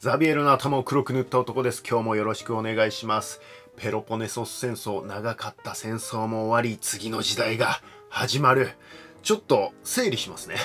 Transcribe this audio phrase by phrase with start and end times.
[0.00, 1.82] ザビエルの頭を黒く塗った男です。
[1.86, 3.42] 今日もよろしくお願いします。
[3.76, 8.70] ペロポネソス戦争、長かった戦争も終わり、次の時代が始まる。
[9.22, 10.56] ちょっと整理しますね。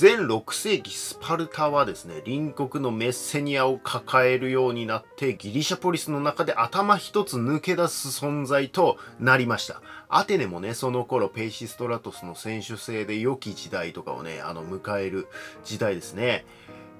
[0.00, 9.82] 前6世紀スパルタはですね、隣国のメッセニアを抱えるようになってギリシャポリスの中で頭一つ抜け出す存在となりました。
[10.08, 15.28] アテネもね、その頃ペイシストラトスの選手制で良き時代とかをね、あの迎える
[15.62, 16.44] 時代ですね。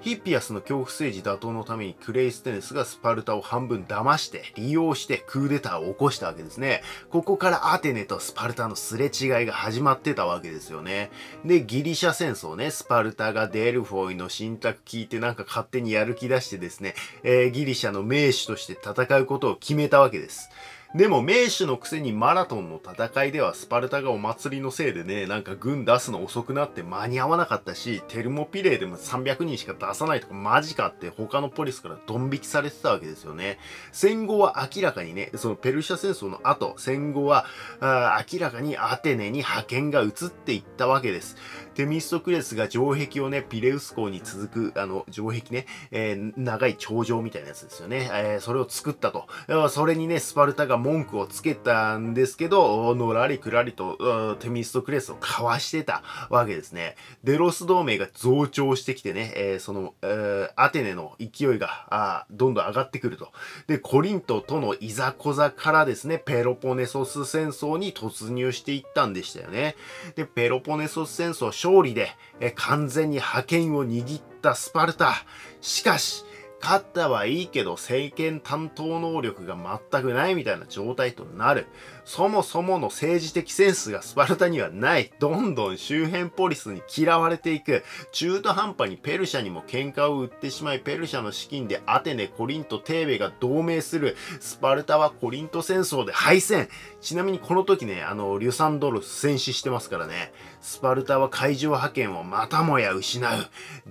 [0.00, 6.82] ヒッピアスの恐怖政治打倒のためにクレイステネスがスパルタを半分騙して利用してクーデターを起こしたわけですね。
[7.10, 9.10] ここからアテネとスパルタのすれ違い
[9.46, 11.10] が始まってたわけですよね。
[11.44, 20.48] で、ギリシャ戦争ね、スパルタがデルフォイの信託聞いてなんか勝手にやる気出してですね、えーギリシャの名手として戦うことを決めたわけです。
[20.92, 33.60] でも名手のくせにマラトンの戦いではスパルタがお祭りのせいでね、なんか軍出すの遅くなって間に合わなかったし、テルモピレーでも300人しか出さないとかマジかって他のポリスからドン引きされてたわけですよね。
[33.92, 37.46] 戦後は明らかにね、そのペルシャ戦争の後、戦後は
[37.80, 41.36] 明らかにアテネに派遣が移っていったわけです。
[41.80, 48.10] テミストクレスが城壁をね、ピレウス港に続く、あの、城壁ね、えー長い頂上みたいなやつですよね。
[48.12, 49.26] えーそれを作ったと。
[49.70, 56.96] それにね、スパルタが文句をつけたんですけど、のらりくらりと、テミストクレスをかわしてたわけですね。
[57.24, 63.32] デロス同盟が増長してきてね、えーその、えーアテネの勢いが、あどんどん上がってくると。
[63.68, 69.76] で、コリントとのいざこざからですね、ペロポネソス戦争に突入していったんでしたよね。
[70.14, 75.14] で、ペロポネソス戦争勝利で、え完全に覇権を握ったスパルタ。
[75.60, 76.24] しかし、
[76.60, 79.56] 勝ったはいいけど政権担当能力が
[79.90, 81.66] 全くないみたいな状態となる。
[82.04, 85.12] そもそもの政治的センスがスパルタにはない。
[85.20, 87.84] どんどん周辺ポリスに嫌われていく。
[88.12, 94.16] 中途半端にペルシャにも喧嘩を売ってしまい、ペルシャの資金でアテネ、コリント、テーベが同盟する。
[94.40, 96.68] スパルタはコリント戦争で敗戦。
[97.00, 100.32] ちなみにこの時ね、あの、リュサンドル戦死してますからね。
[100.60, 103.46] スパルタは海上派遣をまたもや失う。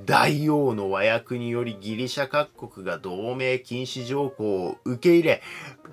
[0.05, 5.41] 大王の和訳によりギリシャ各国が同盟禁止条項を受け入れ、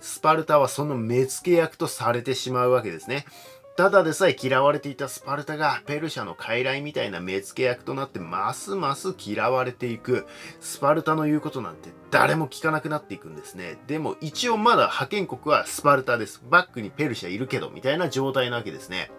[0.01, 3.25] スパルタはその目付け役とされてしまうわけですね。
[3.77, 10.27] ただでさえ嫌われていたスパルタがペルシャの傀儡みたいな目付け役となってますます嫌われていく。
[10.61, 13.77] スパルタの言うことなんて誰も聞かなくなっていくんですね。
[13.87, 16.43] でも一応まだ派遣国はスパルタです。
[16.51, 19.11] バックにペルシャいるけどみたいな状態なわけですね。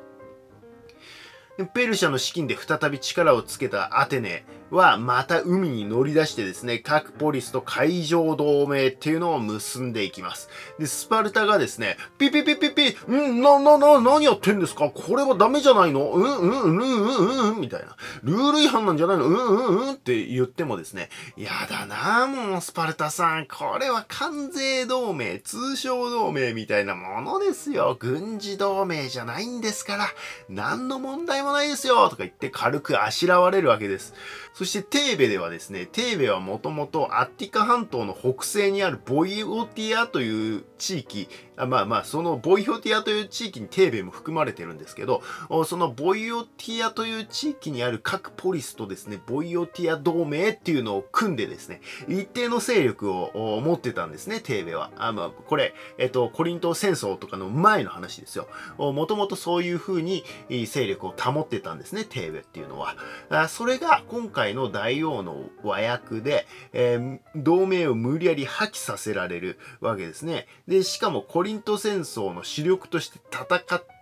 [1.66, 10.50] ペルシャの資金で再び力をつけたアテネはまた海に乗り出してですね、各ポリスと海上同盟っていうのを結んでいきます。
[10.78, 14.90] で、スパルタがですね、ピピピピピ、ん、な、な、な、何やってんですか？
[14.90, 16.12] これはダメじゃないの？
[16.12, 17.24] うん、うん、うん、う
[17.54, 17.96] ん、うん、みたいな。
[18.24, 19.28] ルール違反なんじゃないの？
[19.28, 27.96] うん、うん、うんって言ってもですね、やだなもうスパルタさん、これは関税同盟、通商同盟みたいなものですよ。
[27.98, 30.08] 軍事同盟じゃないんですから、
[30.50, 34.14] 何の問題もないですよとか言って軽くあしらわれるわけです。
[34.54, 45.22] そしてテーベではですね、テーベはもともとアッティカ半島の北西にあるボイオティアという地域、あまあまあ、そのボイオティアという地域にテーベも含まれてるんですけど、
[45.66, 54.90] そのボイオティアという地域にある各ポリスとですね、ボイオティア同盟っていうのを組んでですね、一定の勢力を持ってたんですね、テーベは。
[54.98, 58.48] あまあ、これ、えっと、コリント戦争とかの前の話ですよ。
[58.78, 62.96] もともとそういう風に勢力を保ってたんですね、テーベっていうのは。
[63.30, 70.48] あそれが今回の大王の和訳で、えー同盟を無理やり破棄させられるわけですね。
[70.68, 73.97] で、しかもコリント戦争の主力として戦って、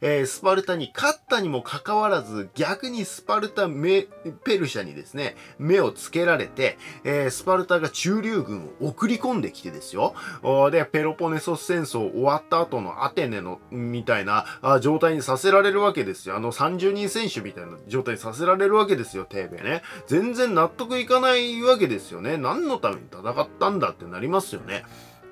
[0.00, 4.06] えースパルタに勝ったにもかかわらず、逆にスパルタメ、
[4.44, 10.14] ペルシャにですね、目をつけられて、えースパルタが中流軍を送り込んできてですよ。
[10.70, 16.36] で、ペロポネソス戦争終わった後のアテネの、みたいなあ状態にさせられるわけですよ。
[16.36, 19.82] あの30人選手みたいな状態にさせられるわけですよ、テーベね。
[20.06, 22.36] 全然納得いかないわけですよね。
[22.36, 24.84] 何のために戦ったんだってなりますよね。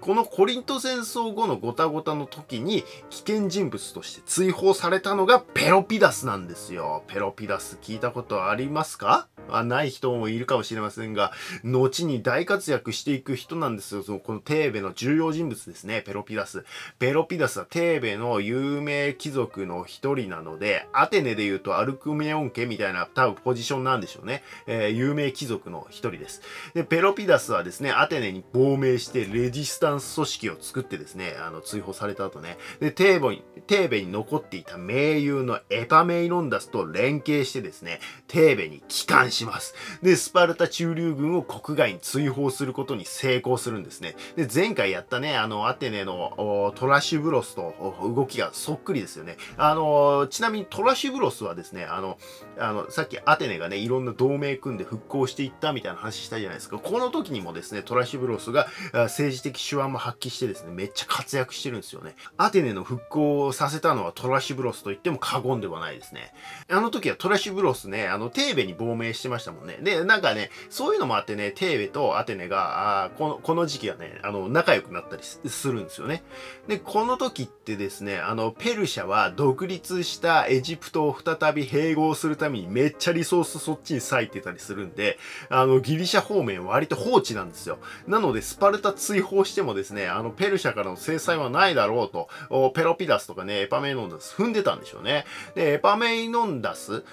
[0.03, 7.05] このコリント戦争後のゴタゴタの時に危険人物として追放されたのがペロピダスなんですよ。
[7.07, 9.29] ペロピダス聞いたことありますか？
[9.49, 11.31] あない人もいるかもしれませんが、
[11.63, 14.03] 後に大活躍していく人なんですよ。
[14.03, 16.65] そのこのテーベの重要人物ですね、ペロピダス。
[16.99, 24.43] ペロピダスはテーベの有名貴族の一人なので、アテネで言うとアルクメオン家みたいな多分ポジションなんでしょうね。
[24.67, 26.43] えー有名貴族の一人です。
[26.75, 39.75] で、ペロピダスはですね、アテネに亡命してレジスタン間組織を作ってですね、あの、追放された後ね、で、テーベに、テーベに残っていた盟友のエパメイロンダスと連携してですね、テーベに帰還します。
[40.03, 44.17] で、スパルタ中流軍を国外に追放することに成功するんですね。
[44.37, 49.37] で、前回やったね、あの、アテネのトラシュブロスと動きがそっくりですよね。
[49.57, 52.19] あの、ちなみにトラシュブロスはですね、あの、
[52.59, 56.79] あの、さっきアテネがね、いろんな同盟組んで復興していったみたいな話したじゃないですか。
[56.79, 62.15] この時にもですね、トラシュブロスが政治的手腕も発揮してですね、めっちゃ活躍してるんですよね。
[62.37, 66.33] アテネの復興をさせたのはトラシブロスと言っても過言ではないですね。
[66.69, 69.79] あの時はトラシブロスね、あの、テーベに亡命してましたもんね。
[69.83, 76.23] で、なんかね、そういうのもあってね、テーベとアテネが、あこの、この時期はね、あの、仲良くなったりするんですよね。
[76.69, 85.19] で、この時ってですね、あの、ペルシャは独立したエジプトを再び併合するためにめっちゃリソースそっちに割いてたりするんで、
[85.49, 87.79] あの、ギリシャ方面割と放置なんですよ。
[88.07, 92.29] なので、スパルタ追放してもですね、あの、ペルシャからの制裁はないだろうと、
[92.75, 95.25] ペロピダスとかね、エパメイノンダス踏んでたんでしょうね。
[95.55, 97.05] で、エパメイノンダス、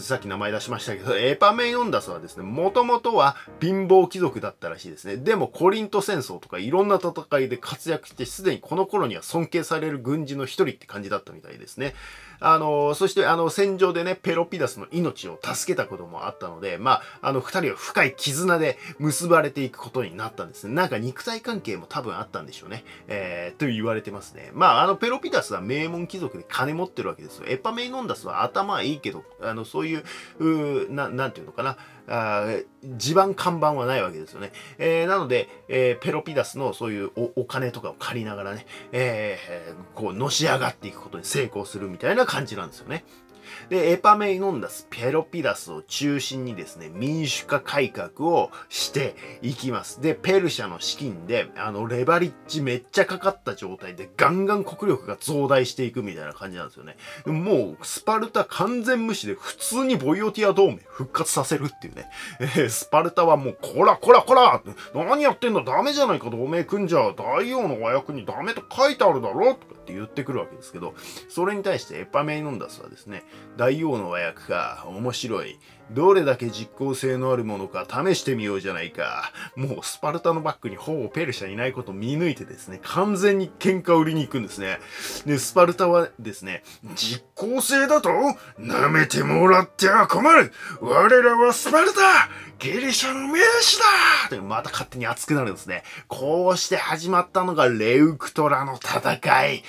[0.00, 5.16] さっき名前出しましたけど、エパメイノンダスはですね、もともとは貧乏貴族だったらしいですね。
[5.16, 11.94] でも、コリント戦争とかいろんな戦いで活躍して、すでにこの頃には尊敬される軍人の一人って感じだったみたいですね。
[12.40, 20.74] あの、そして、あの、戦場でね、ペロピダスの命を助けたこともあったので、まあ、あの、二人は深い絆で結ばれていくことになったんですね。
[20.74, 22.84] なんか肉体関係も多分あったんでしょうね。
[23.08, 24.50] えー、と言われてますね。
[24.54, 27.44] まあ、あの、ペロピダスは名門貴族で金持ってるわけですよ。
[27.48, 30.04] エパメイノンダスは頭はいいけど、あの、そういう、
[30.38, 31.76] うななんていうのかな。
[32.06, 32.46] あ
[32.84, 34.52] 地盤看板はないわけですよね。
[34.78, 43.04] えー、なので、えー、ペロピダスのそういうお金とかを借りながらね、えー、こう、のし上がっていくことに成功するみたいな感じなんですよね。
[43.68, 50.00] で、エパメイノンダス、ペロピダスを中心にですね、民主化改革をしていきます。
[50.00, 56.96] で、ペルシャの資金で、あの、レバリッジめっちゃかかった状態で、ガンガン国力が増大していくみたいな感じなんですよね。
[57.26, 62.08] もう、スパルタ完全無視で、普通にボイオティア同盟復活させるっていうね。
[62.40, 64.62] えー、スパルタはもう、こらこらこら
[64.94, 65.62] 何やってんだ？
[65.62, 69.54] ダメじゃないか同盟組んじゃ大王の和訳にダメと書いてあるだろ？
[69.54, 70.94] とかって言ってくるわけですけど、
[71.28, 73.24] それに対してエパメイノンダスはですね、
[73.56, 75.58] 大王の和訳か、面白い。
[75.90, 79.30] どれだけ実効性のあるものか試してみようじゃないか。
[79.54, 84.78] もうスパルタのバックにほぼペルシャいないこと見抜いてですね、完全に喧嘩売りに行くんですね。
[85.26, 86.64] で、スパルタはですね、
[86.94, 88.10] 実効性だと
[88.58, 92.00] 舐めてもらっては困る我らはスパルタ
[92.58, 93.84] ギリシャの名士だ
[94.26, 95.84] ってまた勝手に熱くなるんですね。
[96.08, 99.62] こうして始まったのがレウクトラの戦い。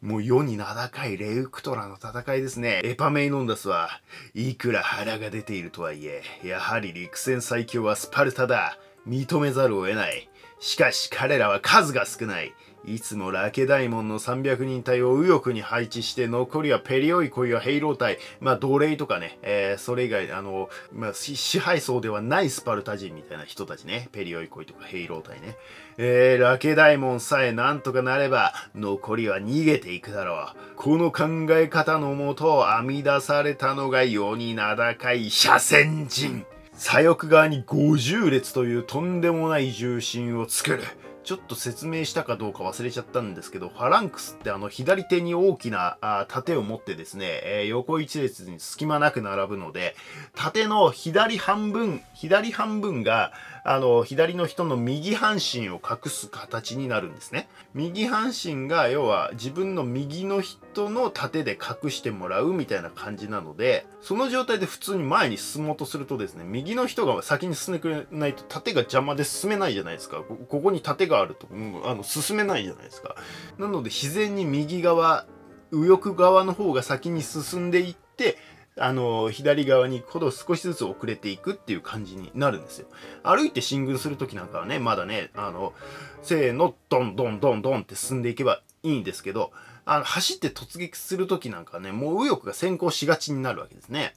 [0.00, 2.80] もう世に名高いレウクトラの戦いですね。
[2.84, 4.00] エパメイノンダスは、
[4.32, 8.78] いくら腹が出ているとはいえ、やはり陸戦最強はスパルタだ。
[9.08, 10.28] 認めざるを得ない。
[10.60, 12.52] しかし彼らは数が少ない。
[12.94, 25.56] いつもラケ大門の300人隊を右翼に配置して、残りはペリオイコイやヘイロー隊、まあ奴隷とかね、えー、それ以外、あの、まあ支配層ではないスパルタ人みたいな人たちね、ペリオイコイとかヘイロー隊ね。
[25.98, 30.76] えー、ラケ大門さえなんとかなれば、残りは逃げていくだろう。
[30.76, 36.46] この考え方のもと編み出されたのが世に名高い斜線人。
[36.74, 40.84] 左翼側に50列というとんでもない重心を作る。
[41.28, 49.94] ちょっと説明したかどうか忘れちゃったんですけど、ファランクスってあの左手に大きなあ盾を持ってですね、えー、横一列に隙間なく並ぶので、
[50.34, 53.32] 盾の左半分、左半分が
[53.70, 57.50] あの、左の人の右半身を隠す形になるんですね。
[57.74, 70.22] 右半身が、要は自分の右の人の盾で隠してもらうみたいな感じなので、その状態で普通に前に進もうとするとですね、右の人が先に進んでくれないと盾が邪魔で進めないじゃないですか。
[70.22, 73.16] ここに盾があると、うん、あの、進めないじゃないですか。
[73.58, 75.26] なので自然に右側、
[75.72, 78.38] 右翼側の方が先に進んでいって、
[78.80, 82.86] あの、左側に行くほど少しずつ遅れていくっていう感じになるんですよ。
[83.22, 85.74] 歩いて進軍するときなんかはね、まだね、あの、
[86.22, 89.52] せーの、ドンドンドンドンって進んでいけばいいんですけど、
[89.84, 94.14] あの、走って突撃するときなんかはね、もう右翼が先行しがちになるわけですね。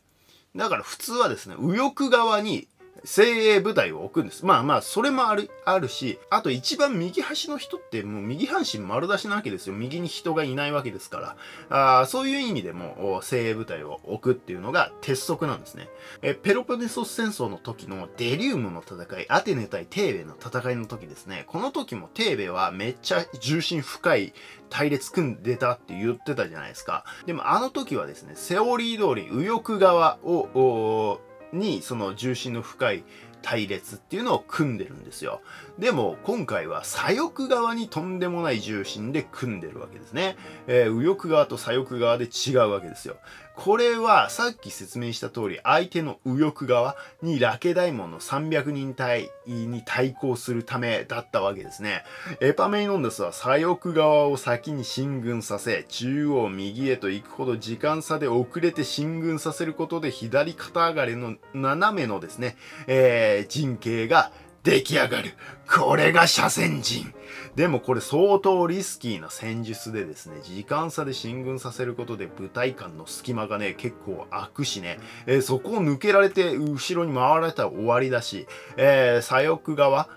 [0.55, 2.67] だから普通はですね、右翼側に
[3.03, 4.45] 精鋭部隊を置くんです。
[4.45, 9.73] まあまあ、それもある、あるし、あと一番右端の人ってもう右半身丸出しなわけですよ。
[9.73, 11.35] 右に人がいないわけですか
[11.69, 12.01] ら。
[12.01, 15.89] あそういう意味でも精鋭部隊を置くっていうのが鉄則なんですね。
[16.21, 21.45] えペロポネソス戦争の時のデリウムの戦い、アテネ対テーベの戦いの時ですね。
[21.47, 24.33] この時もテーベはめっちゃ重心深い
[24.69, 27.03] 隊列組んでたって言ってたじゃないですか。
[27.25, 31.19] でもあの時はですね、セオリー通り右翼側を
[31.53, 33.03] にその重心の深い
[33.41, 35.41] 隊列っていうのを組んでるんですよ。
[35.79, 40.37] でも今回は左翼側にとんでもない重心で組んでるわけですね。
[40.67, 43.17] えー、右翼側と左翼側で違うわけですよ。
[43.55, 52.03] これはさっき説明した通り相手の右翼側にラケダイモンの300人隊に対抗するためだったわけですね。
[52.39, 62.55] エパメイノンダスは左翼側を先に進軍させ、中央右へと行くほど時間差で遅れて進軍させることで左肩上がりの斜めのですね、
[62.87, 64.31] えー、陣形が
[64.63, 65.33] 出来上がる。
[65.67, 67.13] これが斜線陣。
[67.55, 80.09] でもこれ相当リスキーな戦術でですね、時間差で進軍させることで舞台間の隙間がね、結構開くしね、えー、そこを抜けられて後ろに回られたら終わりだし、えー、左翼側、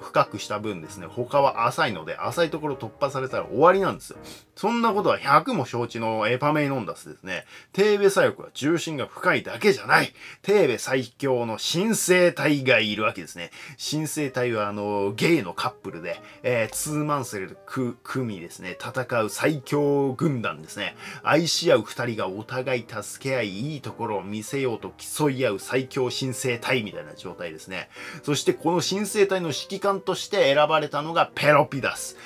[0.00, 4.18] 深くした分ですね、他は浅いので、浅いところ突破されたら終わりなんですよ。
[4.56, 7.44] そんなことは100も承知のエパメイノンダスですね。
[7.72, 10.12] テーベ左翼は重心が深いだけじゃない。
[10.42, 13.50] テーベ最強の新生体がいるわけですね。
[13.78, 20.94] 新生体はあの、ゲイのカップルで、えー、ツーマンセル組みですね、戦う最強軍団ですね。
[21.22, 27.88] 愛し合う二人がお互い助け合い、いいところを見せようと競い合う最強新生体みたいな状態ですね。
[28.22, 32.16] そしてこの新生体の指揮官として選ばれたのがペロピダス。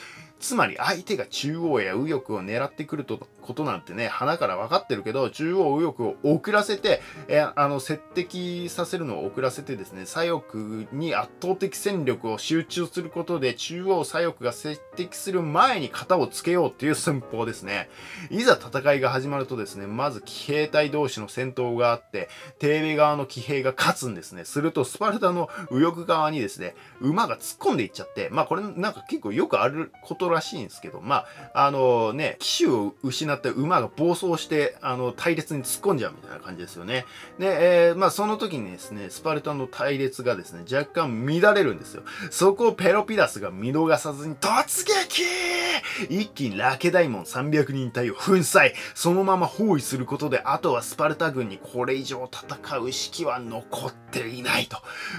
[0.41, 17.89] つまり相手が中央や右翼を狙ってくるとことなんてね、鼻から分かってるけど、中央右翼を遅らせて、えあの、接敵させるのを遅らせてですね、左翼に圧倒的戦力を集中することで、中央左翼が接敵する前に型をつけようっていう戦法ですね。
[18.31, 24.45] いざ戦いが始まるとですね、まず騎兵隊同士の戦闘があって、テーベ側の騎兵が勝つんですね。
[24.45, 37.07] すると、スパルタの右翼側にですね、馬が突っ込んでいっちゃって、まあこれなんか結構よくあることらしいんですけど、まあ、あのね、騎手を失って馬が暴走して、あの、隊列に突っ込んじゃうみたいな感じですよね。
[37.39, 42.03] で、えー、まあ、その時にですね、スパルタの隊列がですね、若干乱れるんですよ。
[42.31, 45.23] そこをペロピダスが見逃さずに突撃
[46.09, 54.69] 一気にラケダイモン300人隊を粉砕そのまま包囲することで、あとはスパルタ軍にこれ以上戦う士気は残っていない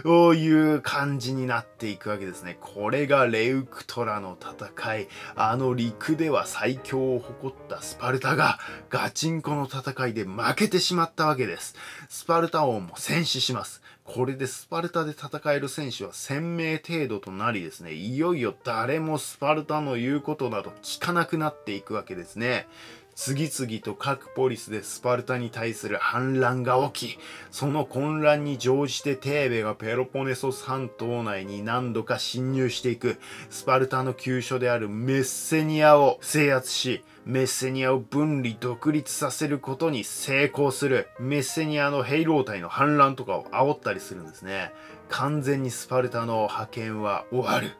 [0.04, 2.58] という感じになっていくわけですね。
[2.60, 5.08] これがレウクトラの戦い。
[5.36, 8.60] あの陸では最強を誇ったスパルタパルタが
[8.92, 11.74] ガチンコの戦いで負けてしまったわけです。
[12.08, 13.82] スパルタ王も戦死します。
[14.04, 22.68] これでスパルタで戦える選手は1000名程度となりですね、いよいよ誰もスパルタの言うことなど聞かなくなっていくわけですね。
[23.16, 27.20] 次々と各ポリスでスパルタに対する反乱が起き、
[27.50, 33.18] その混乱に乗じてテーベがペロポネソス半島内に何度か侵入していく、
[33.50, 41.08] スパルタの急所であるメッセニアを制圧し、メッセニアを分離独立させることに成功する。
[41.18, 44.74] メッセニアの兵糧隊の反乱とかを煽ったりするんですね。
[45.08, 47.72] 完全にスパルタの派遣は終わる。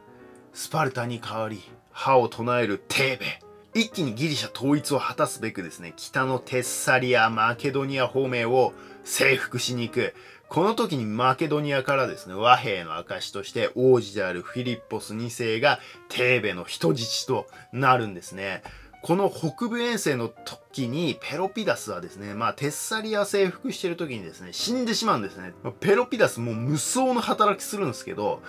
[0.54, 1.62] スパルタに代わり、
[1.92, 3.45] 歯を唱えるテーベ。
[3.76, 8.72] 一気にギリシャ統一を果たすべくですね、北のテッサリア、マケドニア方面を
[9.04, 10.14] 征服しに行く。
[10.48, 15.78] この時にマケドニアからですね、和平の証として王子であるフィリッポス2世が
[16.08, 18.62] テーベの人質となるんですね。
[19.02, 20.32] この北部遠征の
[20.76, 25.54] 時にペロピダスはですね、まあテッサリア征服してる時にですね、死んでしまうんですね。
[25.80, 28.42] ペロピダスも無双の働きするんですけど、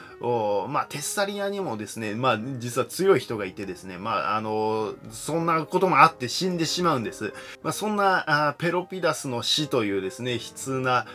[0.69, 7.33] まあテッサリアにもですね、まあ実は強い人がいてですね、まああの、そんなこともあって死んでしまうんです。
[7.63, 11.05] まあそんなあペロピダスの死というですね、悲痛な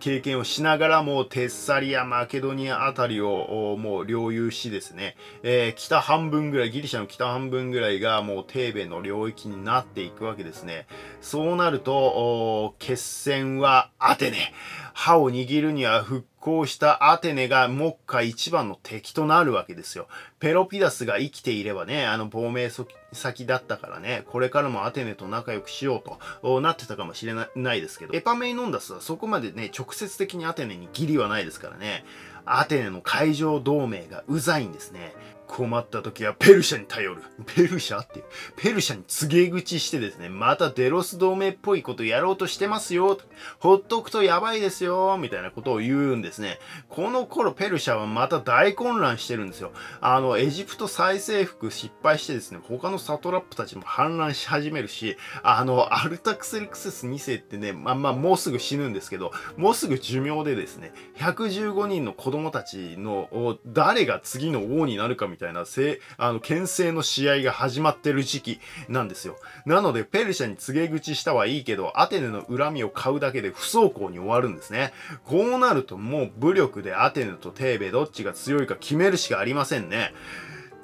[0.00, 10.86] 経験をしながらもテッサリア、マケドニアあたりをもう領有しですね、えー、北半分ぐらい、ギリシャの北半分ぐらいがもうテーベの領域になっていくわけですね。
[11.20, 14.52] そうなると、決戦はアテネ。
[14.94, 20.06] 歯を握るには復興したアテネが目下一番の敵となるわけですよ。
[20.38, 22.70] ペロピダスが生きていればね、あの亡命
[23.12, 32.04] 先だったからね、これからもアテネと仲良くしようとなってたかもしれないですけど、エパメイノンダスはそこまでね、直接的にアテネに義理はないですからね、
[32.44, 35.14] アテネの海上同盟がうざいんですね。
[35.52, 37.20] 困った時はペルシャに頼る。
[37.54, 38.24] ペルシャって？
[38.56, 43.18] ペルシャに告げ口してですね、またデロス同盟っぽいことやろうとしてますよ。
[43.58, 45.18] ほっとくとやばいですよ。
[45.20, 46.58] みたいなことを言うんですね。
[46.88, 49.72] この頃ペルシャはまた大混乱してるんですよ。
[50.00, 69.36] あの、エジプト再征服失敗してですね、他のサトラップたちも反乱し始めるし、あの、アルタクセルクセス2世ってね、まあまあもうすぐ死ぬんですけど、もうすぐ寿命でですね、115人の子供たちの誰が次の王になるかみたいなたいなせあの牽制の試合が始まってる時期なんですよ。
[69.66, 74.92] なのでペルシャに告げ口したはいいけどアテネの恨みを買うだけで不走行に終わるんですね。
[75.24, 80.14] こうなるともう武力でアテネとテーベどっちが強いか決めるしかありませんね。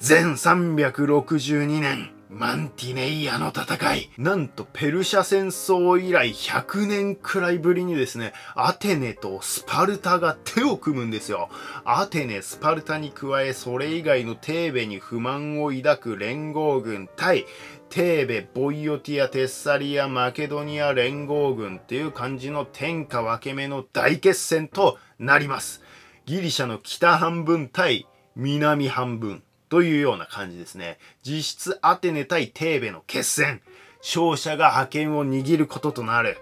[0.00, 2.17] 全362年。
[2.30, 4.10] マンティネイアの戦い。
[4.18, 11.48] なんとペルシャ戦争以来100年くらいぶりにですね、アテネとスパルタが手を組むんですよ。
[11.84, 17.46] アテネ、スパルタに加えそれ以外のテーベに不満を抱く連合軍対
[17.88, 25.82] テーベ、ボイオティア、テッサリア、マケドニア連合軍っていう感じの天下分け目の大決戦となります。
[26.26, 28.06] ギリシャの北半分対
[28.36, 29.42] 南半分。
[29.68, 30.98] というような感じですね。
[31.22, 33.60] 実質アテネ対テーベの決戦。
[34.00, 36.38] 勝者が覇権を握ることとなる。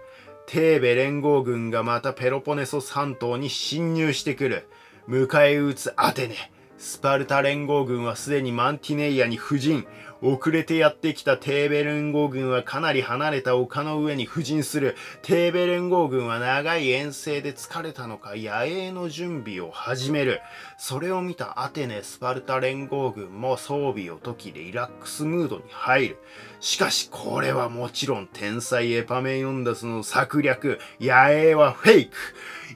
[0.46, 4.68] テーベ連合軍がまたペロポネソス半島に侵入してくる。
[5.08, 6.36] 迎え撃つアテネ。
[6.78, 9.86] スパルタ連合軍はすでにマンティネイアに布陣。
[10.22, 14.96] 遅れてやってきたテーベ連合軍はかなり離れた丘の上に布陣する。
[15.22, 20.40] テーベ連合軍は長い遠征で疲れたのか野営の準備を始める。
[20.78, 26.18] それを見たアテネ・スパルタ連合軍も装備を解きリラックスムードに入る。
[26.60, 30.78] しかしこれはもちろん天才エパメイオンダスの策略。
[31.00, 32.16] 野営はフェイク。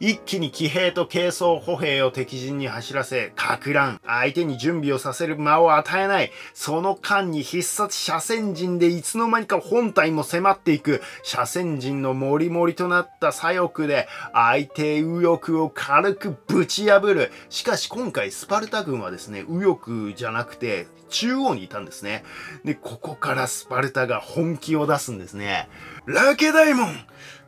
[0.00, 4.00] 一気に騎兵と軽装歩兵を敵陣に走らせ、か乱。
[4.06, 6.32] 相手に準備をさせる間を与えない。
[6.54, 11.02] その間に必殺車線陣でいつの間にか本体も迫っていく。
[11.22, 17.30] 車線陣のモリモリとなった左翼で、相手右翼を軽くぶち破る。
[17.50, 22.24] しかし今回スパルタ軍はですね、右翼じゃなくて、中央にいたんですね。
[22.64, 25.68] で、ここからスパルタが本気を出すんですね。
[26.06, 26.94] ラケダイモン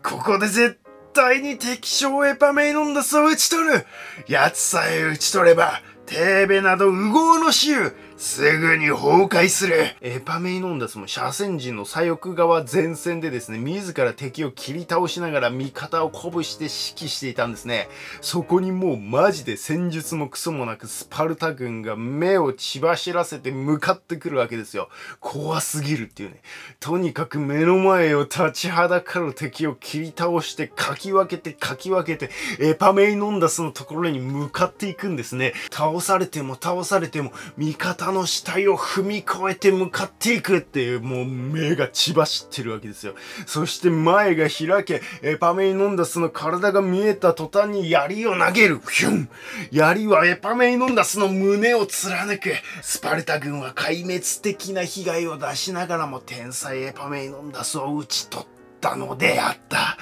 [0.02, 0.80] ここで絶
[1.12, 3.86] 対に敵将エパメイノンダスを討ち取る。
[4.28, 7.92] 奴さえ討ち取れば、テーベなど右合の衆
[8.22, 17.88] すぐに崩壊するエパメイノンダスも車線陣の左翼側前線でですね、自ら敵を切り倒しながら味方を鼓舞して指揮していたんですね。
[18.20, 24.88] そこにもうマジで戦術もクソもなくスパルタ軍が目を血走らせて向かってくるわけですよ。
[25.18, 26.42] 怖すぎるっていうね。
[26.78, 35.54] とにかく目の前を立ちはだかる敵を切り倒してかき分けてかき分けてエパメイノンダスのところに向かっていくんですね。
[35.72, 43.14] 倒されても倒されても味方の死体を踏み越えて向かっていくっていう、もう目が血走ってるわけですよ。
[43.46, 48.80] そして前が開け、エパメイノンダスの体が見えた途端に槍を投げる。
[48.90, 49.28] ヒュン
[49.70, 52.52] 槍はエパメイノンダスの胸を貫く。
[52.82, 58.48] スパルタ軍は壊滅的な被害を出しながらも天才エパメイノンダスを討ち取っ
[58.80, 59.96] たのであった。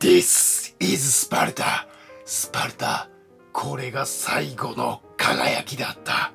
[0.00, 1.86] This is Sparta!
[2.26, 3.08] スパルタ、
[3.52, 6.32] これが最後の輝きだった。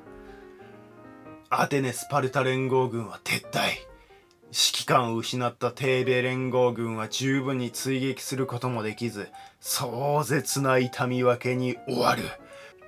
[1.54, 3.72] アテネ・スパルタ連合軍は撤退。
[4.44, 9.28] 指揮官を失ったテーベ連合軍は十分に追撃することもできず、
[9.60, 12.22] 壮絶な痛み分けに終わる。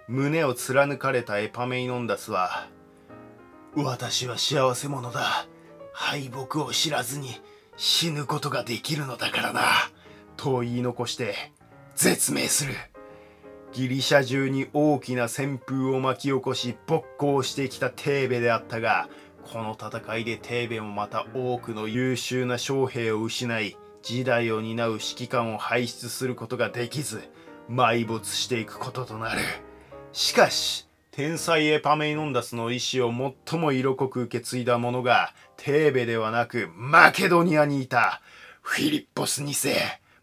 [0.08, 2.66] 胸を貫かれたエパメイノンダスは、
[3.76, 5.46] 私は幸せ者だ。
[5.92, 7.38] 敗北を知らずに
[7.76, 9.60] 死ぬことができるのだからな。
[10.38, 11.52] と言い残して
[11.96, 12.72] 絶命する。
[13.74, 19.08] ギリシャ中に大きな旋風を巻き起こし勃興してきたテーベであったが
[19.42, 27.28] この戦いでテーベもまた多くの優秀な将兵を失い時代を担う指揮官を輩出することができず
[27.68, 29.40] 埋没していくこととなる。
[30.12, 33.12] しかし天才エパメイノンダスの意志を
[33.48, 38.22] 最も色濃く受け継いだ者がテーベではなくマケドニアにいた。
[38.62, 39.74] フィリッポス2世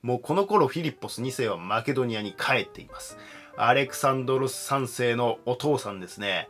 [0.01, 3.17] もうこの頃フィリッポス2世はマケドニアに帰っています。
[3.63, 6.49] アレクサンドロス3世のお父さんですね。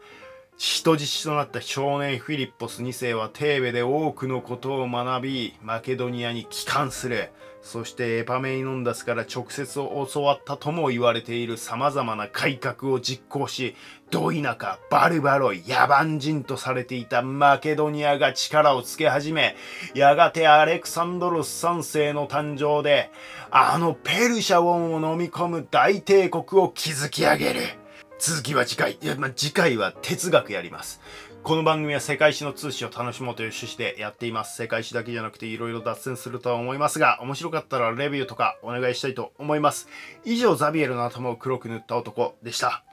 [0.56, 7.32] 人質となった少年フィリッポス2世はテーベで多くのことを学び、マケドニアに帰還する。
[7.62, 13.76] そしてエパメイノンダスから直接教わったとも言われている様々な改革を実行し、
[14.10, 19.56] ど田舎、バルバロイ、野蛮人とされていたマケドニアが力をつけ始め、
[19.94, 23.12] やがてアレクサンドロス3世の誕生で、
[23.52, 27.62] あのペルシャ王を飲み込む大帝国を築き上げる。
[28.20, 28.98] 続きは次回。
[29.02, 31.02] いや、ま、次回は哲学やります。
[31.44, 34.56] この番組は世界史の通史を楽しもうという趣旨でやっています。
[34.56, 39.88] 世界史だけじゃなくて色々脱線するとは思いますが、面白かったらレビューとかお願いしたいと思います。
[40.24, 42.84] 以上、ザビエルの頭を黒く塗った男でした。